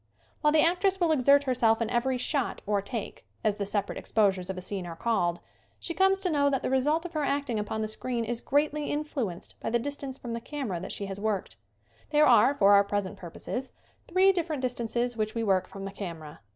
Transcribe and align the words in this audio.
WHILE 0.41 0.51
THE 0.53 0.63
actress 0.63 0.99
will 0.99 1.11
exert 1.11 1.43
herself 1.43 1.79
in 1.79 1.87
every 1.91 2.17
"shot" 2.17 2.63
or 2.65 2.81
"take" 2.81 3.23
as 3.43 3.57
the 3.57 3.67
separate 3.67 3.99
ex 3.99 4.11
posures 4.11 4.49
of 4.49 4.57
a 4.57 4.61
scene 4.61 4.87
are 4.87 4.95
called 4.95 5.39
she 5.79 5.93
comes 5.93 6.19
to 6.21 6.31
know 6.31 6.49
that 6.49 6.63
the 6.63 6.71
result 6.71 7.05
of 7.05 7.13
her 7.13 7.23
acting 7.23 7.59
upon 7.59 7.83
the 7.83 7.87
screen 7.87 8.25
is 8.25 8.41
greatly 8.41 8.85
influenced 8.89 9.59
by 9.59 9.69
the 9.69 9.77
distance 9.77 10.17
from 10.17 10.33
the 10.33 10.41
camera 10.41 10.79
that 10.79 10.91
she 10.91 11.05
has 11.05 11.19
worked. 11.21 11.55
There 12.09 12.25
are, 12.25 12.55
for 12.55 12.73
our 12.73 12.83
present 12.83 13.15
purposes, 13.15 13.73
three 14.07 14.31
different 14.31 14.63
distances 14.63 15.15
which 15.15 15.35
we 15.35 15.43
work 15.43 15.67
from 15.67 15.85
the 15.85 15.91
camera. 15.91 16.39